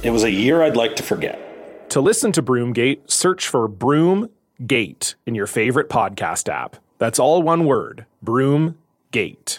[0.00, 1.90] It was a year I'd like to forget.
[1.90, 6.76] To listen to Broomgate, search for Broomgate in your favorite podcast app.
[6.98, 9.58] That's all one word Broomgate.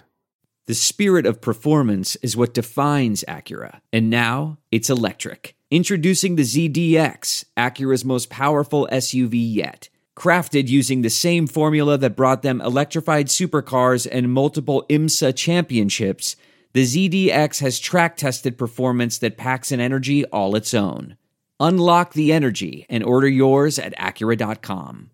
[0.66, 5.56] The spirit of performance is what defines Acura, and now it's electric.
[5.72, 9.90] Introducing the ZDX, Acura's most powerful SUV yet.
[10.16, 16.38] Crafted using the same formula that brought them electrified supercars and multiple IMSA championships,
[16.74, 21.18] the ZDX has track tested performance that packs an energy all its own.
[21.60, 25.10] Unlock the energy and order yours at Acura.com.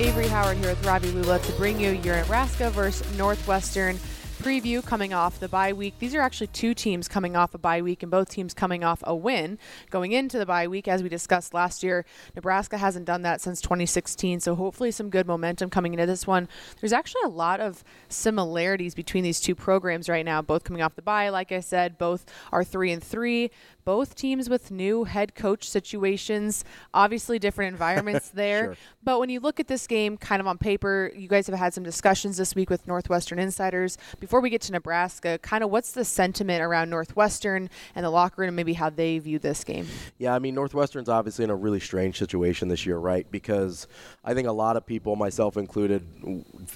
[0.00, 3.98] Avarie Howard here with Ravi Lulla to bring you your Nebraska versus Northwestern
[4.40, 5.94] preview coming off the bye week.
[5.98, 9.02] These are actually two teams coming off a bye week and both teams coming off
[9.04, 9.58] a win
[9.90, 10.88] going into the bye week.
[10.88, 15.26] As we discussed last year, Nebraska hasn't done that since 2016, so hopefully some good
[15.26, 16.48] momentum coming into this one.
[16.80, 20.96] There's actually a lot of similarities between these two programs right now, both coming off
[20.96, 21.28] the bye.
[21.28, 23.50] Like I said, both are 3 and 3
[23.90, 28.66] both teams with new head coach situations, obviously different environments there.
[28.66, 28.76] Sure.
[29.02, 31.74] But when you look at this game kind of on paper, you guys have had
[31.74, 33.98] some discussions this week with Northwestern insiders.
[34.20, 38.42] Before we get to Nebraska, kind of what's the sentiment around Northwestern and the locker
[38.42, 39.88] room and maybe how they view this game?
[40.18, 43.28] Yeah, I mean, Northwestern's obviously in a really strange situation this year, right?
[43.30, 43.88] Because
[44.22, 46.06] I think a lot of people, myself included,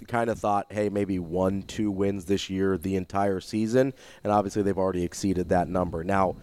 [0.09, 3.93] kind of thought, hey, maybe one, two wins this year the entire season.
[4.25, 6.03] And obviously they've already exceeded that number.
[6.03, 6.37] Now,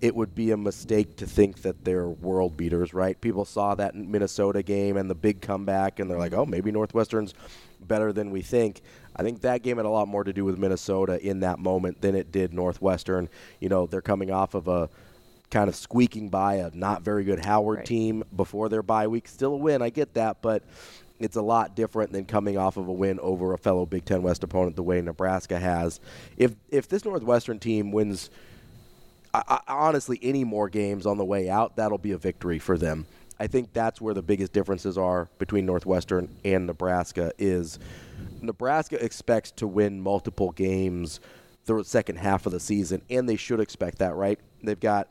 [0.00, 3.18] it would be a mistake to think that they're world beaters, right?
[3.20, 7.34] People saw that Minnesota game and the big comeback, and they're like, oh, maybe Northwestern's
[7.80, 8.82] better than we think.
[9.14, 12.00] I think that game had a lot more to do with Minnesota in that moment
[12.00, 13.28] than it did Northwestern.
[13.60, 14.90] You know, they're coming off of a
[15.50, 17.86] kind of squeaking by a not very good Howard right.
[17.86, 19.28] team before their bye week.
[19.28, 20.62] Still a win, I get that, but
[21.18, 24.22] it's a lot different than coming off of a win over a fellow Big Ten
[24.22, 26.00] West opponent the way Nebraska has.
[26.36, 28.30] If if this Northwestern team wins
[29.48, 33.06] I, honestly, any more games on the way out, that'll be a victory for them.
[33.38, 37.78] I think that's where the biggest differences are between Northwestern and Nebraska is
[38.40, 41.20] Nebraska expects to win multiple games
[41.64, 44.38] through the second half of the season, and they should expect that, right?
[44.62, 45.08] They've got,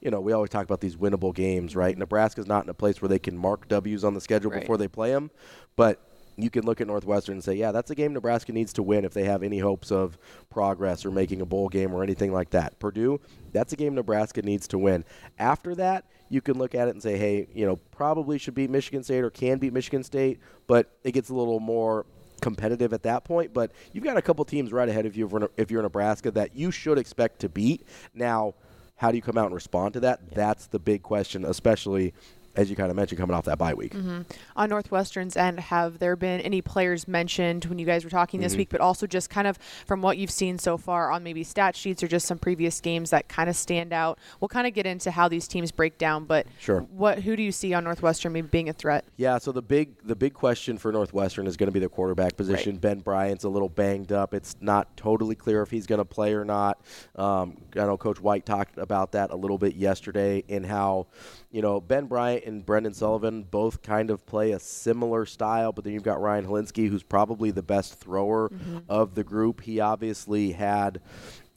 [0.00, 1.96] you know, we always talk about these winnable games, right?
[1.96, 4.60] Nebraska's not in a place where they can mark W's on the schedule right.
[4.60, 5.30] before they play them,
[5.76, 6.09] but
[6.42, 9.04] you can look at Northwestern and say, yeah, that's a game Nebraska needs to win
[9.04, 10.18] if they have any hopes of
[10.50, 12.78] progress or making a bowl game or anything like that.
[12.78, 13.20] Purdue,
[13.52, 15.04] that's a game Nebraska needs to win.
[15.38, 18.70] After that, you can look at it and say, hey, you know, probably should beat
[18.70, 22.06] Michigan State or can beat Michigan State, but it gets a little more
[22.40, 23.52] competitive at that point.
[23.52, 26.54] But you've got a couple teams right ahead of you if you're in Nebraska that
[26.54, 27.86] you should expect to beat.
[28.14, 28.54] Now,
[28.96, 30.34] how do you come out and respond to that?
[30.34, 32.14] That's the big question, especially
[32.56, 33.94] as you kind of mentioned, coming off that bye week.
[33.94, 34.22] Mm-hmm.
[34.56, 38.52] On Northwestern's end, have there been any players mentioned when you guys were talking this
[38.52, 38.58] mm-hmm.
[38.58, 41.76] week, but also just kind of from what you've seen so far on maybe stat
[41.76, 44.18] sheets or just some previous games that kind of stand out?
[44.40, 46.80] We'll kind of get into how these teams break down, but sure.
[46.90, 49.04] what who do you see on Northwestern maybe being a threat?
[49.16, 52.36] Yeah, so the big the big question for Northwestern is going to be the quarterback
[52.36, 52.72] position.
[52.72, 52.80] Right.
[52.80, 54.34] Ben Bryant's a little banged up.
[54.34, 56.80] It's not totally clear if he's going to play or not.
[57.14, 61.06] Um, I know Coach White talked about that a little bit yesterday in how
[61.50, 65.84] you know, Ben Bryant and Brendan Sullivan both kind of play a similar style, but
[65.84, 68.78] then you've got Ryan Hilinski, who's probably the best thrower mm-hmm.
[68.88, 69.60] of the group.
[69.62, 71.00] He obviously had.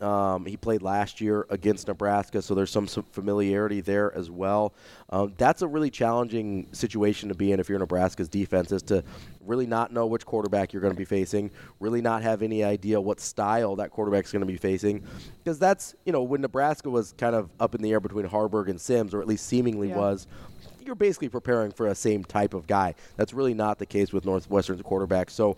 [0.01, 4.74] Um, he played last year against Nebraska, so there's some, some familiarity there as well.
[5.09, 9.01] Um, that's a really challenging situation to be in if you're Nebraska's defense, is to
[9.45, 13.00] really not know which quarterback you're going to be facing, really not have any idea
[13.00, 15.03] what style that quarterback's going to be facing.
[15.41, 18.69] Because that's, you know, when Nebraska was kind of up in the air between Haarberg
[18.69, 19.97] and Sims, or at least seemingly yeah.
[19.97, 20.27] was,
[20.85, 22.95] you're basically preparing for a same type of guy.
[23.18, 25.30] That's really not the case with Northwestern's quarterback.
[25.30, 25.57] So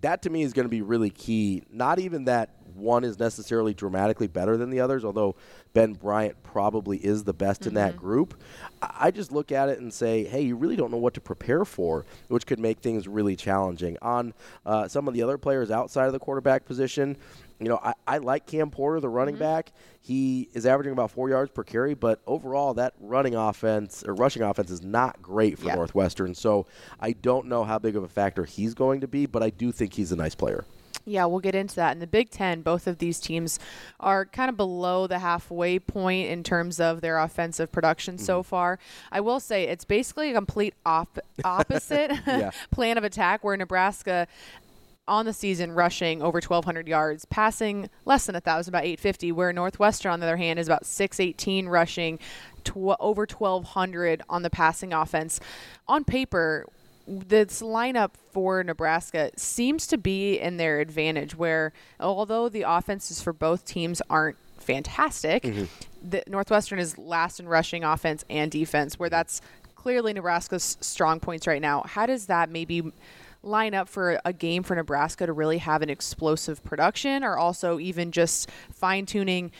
[0.00, 1.62] that to me is going to be really key.
[1.70, 5.34] Not even that one is necessarily dramatically better than the others, although
[5.72, 7.70] Ben Bryant probably is the best mm-hmm.
[7.70, 8.00] in that mm-hmm.
[8.00, 8.40] group.
[8.80, 11.64] I just look at it and say, hey, you really don't know what to prepare
[11.64, 13.96] for, which could make things really challenging.
[14.02, 14.34] On
[14.66, 17.16] uh, some of the other players outside of the quarterback position,
[17.58, 19.44] you know, I, I like Cam Porter, the running mm-hmm.
[19.44, 19.72] back.
[20.00, 24.42] He is averaging about four yards per carry, but overall, that running offense or rushing
[24.42, 25.76] offense is not great for yeah.
[25.76, 26.34] Northwestern.
[26.34, 26.66] So
[26.98, 29.70] I don't know how big of a factor he's going to be, but I do
[29.70, 30.64] think he's a nice player.
[31.04, 31.92] Yeah, we'll get into that.
[31.92, 33.58] In the Big Ten, both of these teams
[33.98, 38.24] are kind of below the halfway point in terms of their offensive production mm-hmm.
[38.24, 38.78] so far.
[39.10, 42.12] I will say it's basically a complete op- opposite
[42.70, 44.28] plan of attack where Nebraska
[45.08, 50.12] on the season rushing over 1,200 yards, passing less than 1,000, about 850, where Northwestern,
[50.12, 52.18] on the other hand, is about 618 rushing,
[52.62, 55.40] tw- over 1,200 on the passing offense.
[55.88, 56.66] On paper,
[57.06, 63.32] this lineup for Nebraska seems to be in their advantage, where although the offenses for
[63.32, 65.64] both teams aren't fantastic, mm-hmm.
[66.08, 69.40] the Northwestern is last in rushing offense and defense, where that's
[69.74, 71.82] clearly Nebraska's strong points right now.
[71.84, 72.92] How does that maybe
[73.42, 77.80] line up for a game for Nebraska to really have an explosive production, or also
[77.80, 79.50] even just fine tuning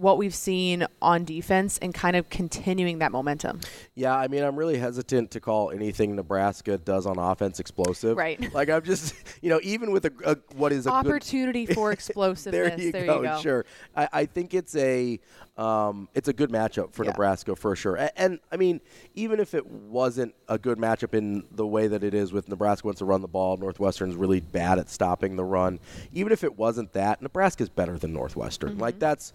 [0.00, 3.60] what we've seen on defense and kind of continuing that momentum.
[3.94, 8.16] Yeah, I mean, I'm really hesitant to call anything Nebraska does on offense explosive.
[8.16, 8.40] Right.
[8.60, 11.92] Like I'm just, you know, even with a, a what is a opportunity good, for
[12.00, 12.76] explosiveness.
[12.76, 13.40] there, you, there go, you go.
[13.40, 13.66] Sure.
[13.94, 15.20] I, I think it's a
[15.60, 17.10] um, it's a good matchup for yeah.
[17.10, 17.94] Nebraska for sure.
[17.96, 18.80] And, and, I mean,
[19.14, 22.86] even if it wasn't a good matchup in the way that it is with Nebraska
[22.86, 25.78] wants to run the ball, Northwestern's really bad at stopping the run.
[26.14, 28.70] Even if it wasn't that, Nebraska's better than Northwestern.
[28.70, 28.80] Mm-hmm.
[28.80, 29.34] Like that's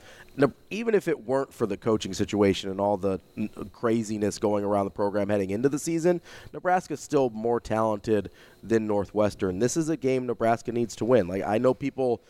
[0.72, 3.19] even if it weren't for the coaching situation and all the
[3.71, 6.21] craziness going around the program heading into the season,
[6.54, 8.31] Nebraska's still more talented
[8.63, 9.60] than Northwestern.
[9.60, 11.28] This is a game Nebraska needs to win.
[11.28, 12.21] Like I know people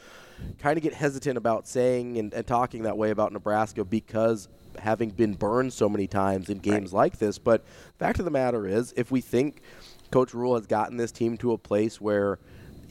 [0.60, 4.48] kind of get hesitant about saying and, and, talking that way about Nebraska because
[4.80, 7.00] having been burned so many times in games right.
[7.00, 7.38] like this.
[7.38, 7.64] But
[7.98, 9.62] fact of the matter is, if we think
[10.12, 12.40] Coach Rhule has gotten this team to a place where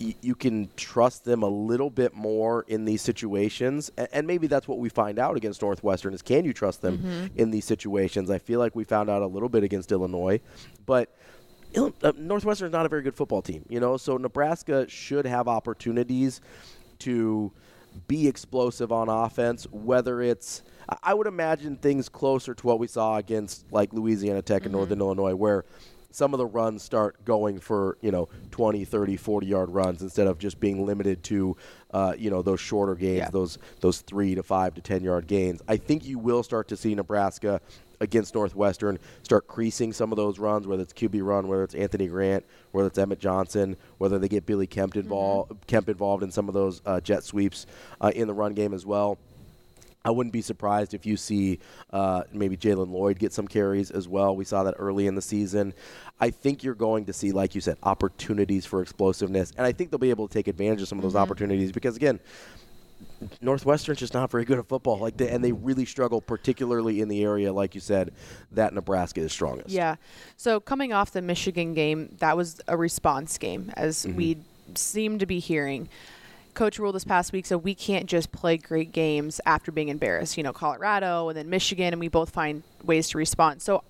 [0.01, 4.47] y- you can trust them a little bit more in these situations, and, and, maybe
[4.47, 7.27] that's what we find out against Northwestern is can you trust them mm-hmm.
[7.39, 8.31] in these situations?
[8.31, 10.41] I feel like we found out a little bit against Illinois,
[10.87, 11.15] but.
[11.77, 13.97] Uh, Northwestern is not a very good football team, you know.
[13.97, 16.41] So Nebraska should have opportunities
[17.05, 17.53] to
[18.09, 20.63] be explosive on offense, whether it's
[21.03, 24.67] I would imagine things closer to what we saw against like Louisiana Tech mm-hmm.
[24.67, 25.65] and Northern Illinois where
[26.11, 30.29] some of the runs start going for, you know, 20, 30, 40 yard runs instead
[30.29, 31.57] of just being limited to
[31.91, 33.31] uh, you know, those shorter gains, yeah.
[33.31, 35.63] those those 3 to 5 to 10 yard gains.
[35.67, 37.61] I think you will start to see Nebraska
[38.05, 42.07] against Northwestern start creasing some of those runs, whether it's QB run, whether it's Anthony
[42.07, 45.63] Grant, whether it's Emmett Johnson, whether they get Billy Kemp involved, mm-hmm.
[45.67, 47.67] Kemp involved in some of those uh, jet sweeps
[48.01, 49.19] uh, in the run game as well.
[50.07, 51.61] I wouldn't be surprised if you see
[51.91, 54.37] uh, maybe Jaylen Lloyd get some carries as well.
[54.37, 55.73] We saw that early in the season.
[56.21, 59.91] I think you're going to see, like you said, opportunities for explosiveness, and I think
[59.91, 61.23] they'll be able to take advantage of some of those mm-hmm.
[61.23, 62.21] opportunities because, again,
[63.41, 67.09] Northwestern's just not very good at football, like they, and they really struggle, particularly in
[67.09, 68.13] the area, like you said,
[68.53, 69.71] that Nebraska is strongest.
[69.71, 69.97] Yeah.
[70.37, 74.17] So coming off the Michigan game, that was a response game, as mm-hmm.
[74.17, 74.39] we
[74.75, 75.89] seem to be hearing.
[76.55, 80.37] Coach Rhule this past week said we can't just play great games after being embarrassed.
[80.37, 83.61] You know, Colorado and then Michigan, and we both find ways to respond.
[83.61, 83.83] So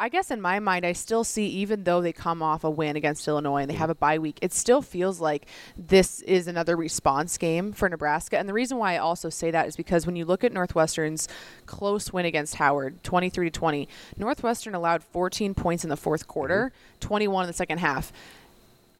[0.00, 2.94] I guess in my mind, I still see, even though they come off a win
[2.94, 6.76] against Illinois and they have a bye week, it still feels like this is another
[6.76, 8.38] response game for Nebraska.
[8.38, 11.26] And the reason why I also say that is because when you look at Northwestern's
[11.66, 16.72] close win against Howard, 23 to 20, Northwestern allowed 14 points in the fourth quarter,
[16.72, 16.98] mm-hmm.
[17.00, 18.12] 21 in the second half.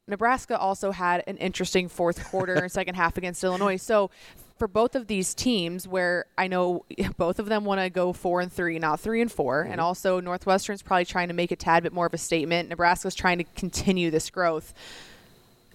[0.09, 3.77] Nebraska also had an interesting fourth quarter and second half against Illinois.
[3.77, 4.11] So
[4.59, 6.85] for both of these teams where I know
[7.17, 9.73] both of them want to go four and three, not three and 4 mm-hmm.
[9.73, 12.69] and also Northwestern's probably trying to make a tad bit more of a statement.
[12.69, 14.75] Nebraska's trying to continue this growth.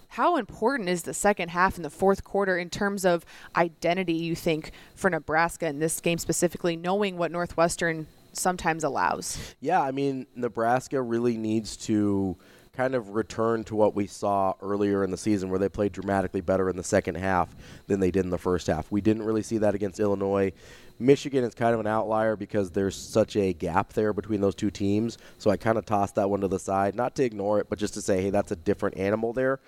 [0.09, 3.25] How important is the second half and the fourth quarter in terms of
[3.55, 9.55] identity, you think, for Nebraska in this game specifically, knowing what Northwestern sometimes allows?
[9.59, 12.37] Yeah, I mean, Nebraska really needs to
[12.75, 16.41] kind of return to what we saw earlier in the season where they played dramatically
[16.41, 18.91] better in the second half than they did in the first half.
[18.91, 20.53] We didn't really see that against Illinois.
[20.99, 24.71] Michigan is kind of an outlier because there's such a gap there between those two
[24.71, 25.17] teams.
[25.37, 27.79] So I kind of tossed that one to the side, not to ignore it, but
[27.79, 29.59] just to say, hey, that's a different animal there.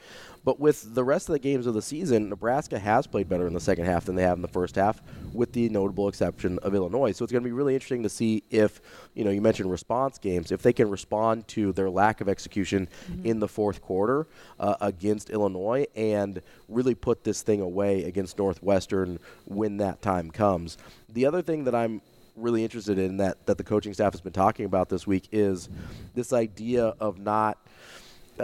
[0.45, 3.53] But with the rest of the games of the season, Nebraska has played better in
[3.53, 5.01] the second half than they have in the first half,
[5.33, 7.11] with the notable exception of Illinois.
[7.13, 8.79] So it's going to be really interesting to see if,
[9.15, 12.87] you know, you mentioned response games, if they can respond to their lack of execution
[13.09, 13.25] mm-hmm.
[13.25, 14.27] in the fourth quarter
[14.59, 20.77] uh, against Illinois and really put this thing away against Northwestern when that time comes.
[21.15, 22.01] The other thing that I'm
[22.35, 25.69] really interested in that, that the coaching staff has been talking about this week is
[26.13, 27.57] this idea of not–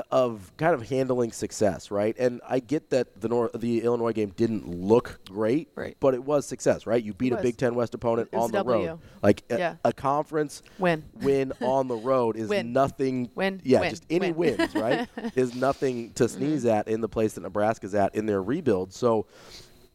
[0.09, 2.15] of kind of handling success, right?
[2.17, 5.97] And I get that the North, the Illinois game didn't look great, right.
[5.99, 7.03] but it was success, right?
[7.03, 8.89] You beat a Big Ten West opponent on the w.
[8.89, 9.75] road, like yeah.
[9.83, 12.73] a, a, conference win win on the road is win.
[12.73, 13.29] nothing.
[13.35, 13.89] Win, yeah, win.
[13.89, 14.57] just any win.
[14.57, 15.07] wins, right?
[15.35, 16.77] is nothing to sneeze mm-hmm.
[16.77, 18.93] at in the place that Nebraska's at in their rebuild.
[18.93, 19.25] So,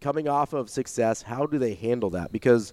[0.06, 2.30] coming off of success, how do they handle that?
[2.30, 2.72] Because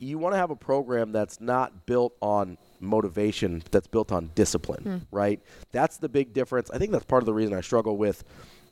[0.00, 4.82] you want to have a program that's not built on motivation that's built on discipline,
[4.84, 5.00] mm.
[5.12, 5.40] right?
[5.70, 6.72] That's the big difference.
[6.72, 8.24] I think that's part of the reason I struggle with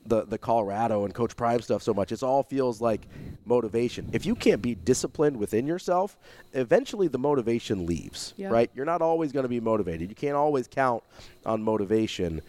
[0.05, 2.11] the the Colorado and Coach Prime stuff so much.
[2.11, 3.03] It all feels like
[3.45, 4.11] motivation.
[4.13, 6.19] If you can't be disciplined within yourself,
[6.55, 8.49] eventually the motivation leaves, yeah.
[8.49, 8.69] right?
[8.75, 10.09] You're not always going to be motivated.
[10.09, 11.05] You can't always count
[11.47, 12.43] on motivation.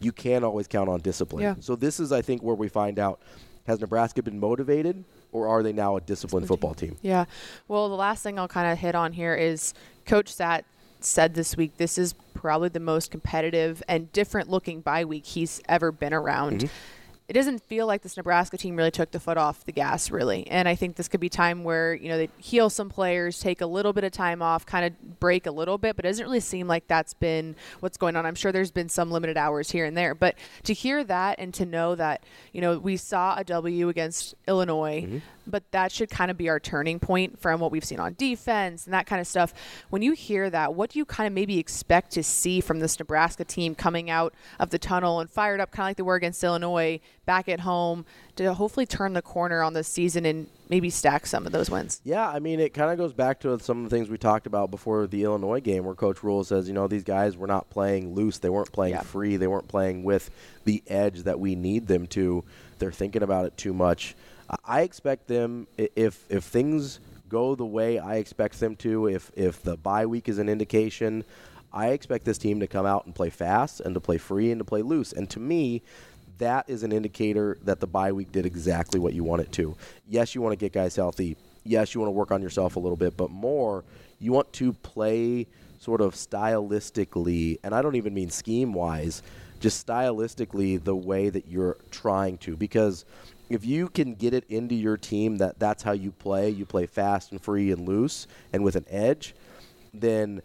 [0.00, 1.44] You can always count on discipline.
[1.44, 1.54] Yeah.
[1.60, 3.20] So this is I think where we find out
[3.66, 6.96] has Nebraska been motivated or are they now a disciplined football team?
[7.02, 7.24] Yeah.
[7.68, 10.64] Well, the last thing I'll kind of hit on here is Coach Sat
[11.00, 15.60] said this week this is probably the most competitive and different looking bye week he's
[15.68, 16.60] ever been around.
[16.60, 16.95] Mm-hmm
[17.28, 20.46] it doesn't feel like this Nebraska team really took the foot off the gas, really.
[20.48, 23.60] And I think this could be time where you know they heal some players, take
[23.60, 25.96] a little bit of time off, kind of break a little bit.
[25.96, 28.26] But it doesn't really seem like that's been what's going on.
[28.26, 31.52] I'm sure there's been some limited hours here and there, but to hear that and
[31.54, 35.02] to know that you know we saw a W against Illinois.
[35.02, 35.18] Mm-hmm.
[35.46, 38.84] But that should kind of be our turning point from what we've seen on defense
[38.84, 39.54] and that kind of stuff.
[39.90, 42.98] When you hear that, what do you kind of maybe expect to see from this
[42.98, 46.16] Nebraska team coming out of the tunnel and fired up, kind of like they were
[46.16, 47.00] against Illinois?
[47.26, 51.44] back at home to hopefully turn the corner on the season and maybe stack some
[51.44, 52.00] of those wins.
[52.04, 54.46] Yeah, I mean, it kind of goes back to some of the things we talked
[54.46, 57.68] about before the Illinois game, where Coach Rhule says, you know, these guys were not
[57.68, 59.02] playing loose, they weren't playing yeah.
[59.02, 60.30] free, they weren't playing with
[60.64, 62.44] the edge that we need them to.
[62.78, 64.14] They're thinking about it too much.
[64.64, 69.62] I expect them if if things go the way I expect them to, if if
[69.62, 71.24] the bye week is an indication.
[71.72, 74.58] I expect this team to come out and play fast and to play free and
[74.60, 75.12] to play loose.
[75.12, 75.82] And to me,
[76.38, 79.76] that is an indicator that the bye week did exactly what you want it to.
[80.08, 81.36] Yes, you want to get guys healthy.
[81.64, 83.84] Yes, you want to work on yourself a little bit, but more,
[84.20, 85.46] you want to play
[85.78, 89.22] sort of stylistically, and I don't even mean scheme wise,
[89.60, 92.56] just stylistically the way that you're trying to.
[92.56, 93.04] Because
[93.48, 96.86] if you can get it into your team that that's how you play, you play
[96.86, 99.34] fast and free and loose and with an edge,
[99.94, 100.42] then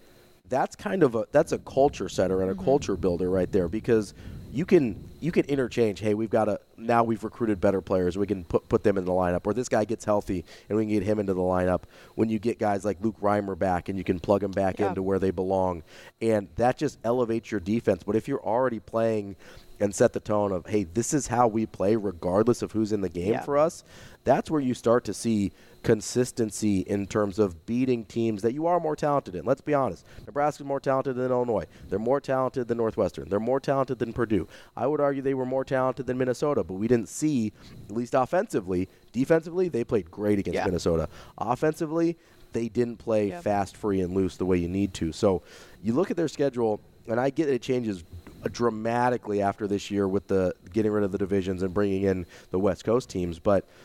[0.48, 2.66] that's kind of a that's a culture setter and a mm-hmm.
[2.66, 4.14] culture builder right there because
[4.52, 6.00] you can you can interchange.
[6.00, 8.18] Hey, we've got a now we've recruited better players.
[8.18, 10.84] We can put put them in the lineup, or this guy gets healthy and we
[10.84, 11.84] can get him into the lineup.
[12.16, 14.90] When you get guys like Luke Reimer back and you can plug them back yeah.
[14.90, 15.84] into where they belong,
[16.22, 18.04] and that just elevates your defense.
[18.04, 19.38] But if you're already playing
[19.82, 23.02] and set the tone of hey, this is how we play, regardless of who's in
[23.02, 23.42] the game yeah.
[23.42, 23.84] for us,
[24.24, 25.52] that's where you start to see
[25.84, 29.44] consistency in terms of beating teams that you are more talented in.
[29.44, 30.06] Let's be honest.
[30.28, 31.66] Nebraska's more talented than Illinois.
[31.90, 33.30] They're more talented than Northwestern.
[33.30, 34.48] They're more talented than Purdue.
[34.78, 37.52] I would argue they were more talented than Minnesota, but we didn't see,
[37.90, 40.66] at least offensively, defensively, they played great against yeah.
[40.66, 41.10] Minnesota.
[41.40, 42.18] Offensively,
[42.54, 43.44] they didn't play yep.
[43.44, 45.12] fast, free, and loose the way you need to.
[45.12, 45.42] So
[45.82, 48.04] you look at their schedule, and I get it changes
[48.50, 52.60] dramatically after this year with the getting rid of the divisions and bringing in the
[52.60, 53.68] West Coast teams, but–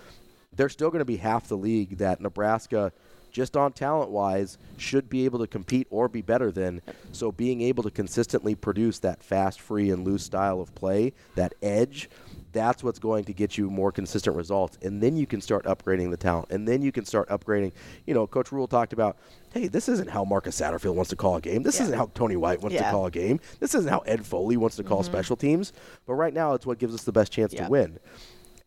[0.57, 2.93] they're still going to be half the league that Nebraska,
[3.31, 6.81] just on talent wise, should be able to compete or be better than.
[7.13, 11.55] So being able to consistently produce that fast, free, and loose style of play, that
[11.63, 12.09] edge,
[12.57, 14.79] that's what's going to get you more consistent results.
[14.83, 16.51] And then you can start upgrading the talent.
[16.51, 17.73] And then you can start upgrading.
[18.07, 19.19] You know, Coach Rhule talked about,
[19.53, 21.63] hey, this isn't how Marcus Satterfield wants to call a game.
[21.63, 21.85] This yeah.
[21.85, 22.85] isn't how Tony White wants yeah.
[22.85, 23.41] to call a game.
[23.61, 25.13] This isn't how Ed Foley wants to call mm-hmm.
[25.13, 25.73] special teams.
[26.07, 27.99] But right now, it's what gives us the best chance to win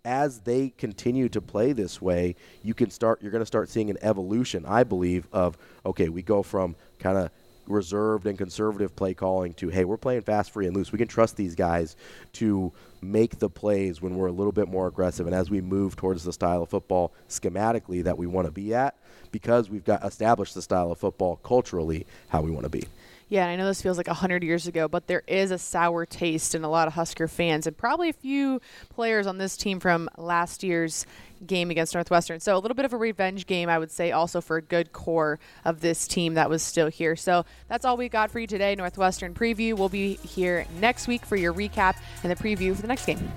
[0.06, 3.22] as they continue to play this way, you can start.
[3.22, 7.18] You're going to start seeing an evolution, I believe, of okay, we go from kind
[7.18, 7.32] of
[7.70, 10.92] reserved and conservative play calling to hey, we're playing fast, free, and loose.
[10.92, 11.96] We can trust these guys
[12.34, 12.72] to
[13.02, 16.24] make the plays when we're a little bit more aggressive, and as we move towards
[16.24, 18.96] the style of football schematically that we want to be at,
[19.32, 22.84] because we've got established the style of football culturally how we want to be.
[23.30, 26.56] Yeah, I know this feels like 100 years ago, but there is a sour taste
[26.56, 28.60] in a lot of Husker fans and probably a few
[28.90, 31.06] players on this team from last year's
[31.46, 32.40] game against Northwestern.
[32.40, 34.94] So a little bit of a revenge game, I would say, also for a good
[34.94, 37.16] core of this team that was still here.
[37.16, 38.74] So that's all we got for you today.
[38.74, 39.76] Northwestern preview.
[39.76, 43.32] We'll be here next week for your recap and the preview for the next game.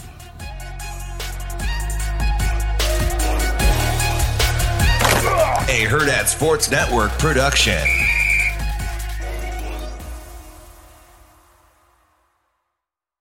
[5.69, 8.02] A Hurrdat Sports Network production.